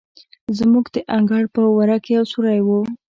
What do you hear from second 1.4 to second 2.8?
په وره کې یو سورى و.